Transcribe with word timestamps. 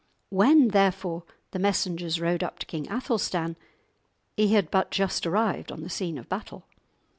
When, 0.31 0.69
therefore, 0.69 1.25
the 1.51 1.59
messengers 1.59 2.19
rode 2.19 2.41
up 2.41 2.57
to 2.57 2.65
King 2.65 2.89
Athelstan, 2.91 3.55
he 4.35 4.51
had 4.55 4.71
but 4.71 4.89
just 4.89 5.27
arrived 5.27 5.71
on 5.71 5.81
the 5.81 5.91
scene 5.91 6.17
of 6.17 6.27
battle. 6.27 6.65